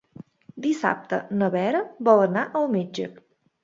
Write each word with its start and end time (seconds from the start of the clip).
Dissabte 0.67 1.21
na 1.43 1.51
Vera 1.59 1.85
vol 2.11 2.27
anar 2.27 2.51
al 2.63 2.71
metge. 2.79 3.13